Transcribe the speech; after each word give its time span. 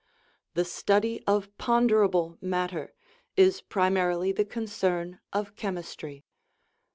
The 0.55 0.65
study 0.65 1.23
of 1.27 1.55
ponderable 1.59 2.39
matter 2.41 2.95
is 3.37 3.61
primarily 3.61 4.31
the 4.31 4.43
con 4.45 4.63
cern 4.63 5.19
of 5.31 5.55
chemistry. 5.55 6.25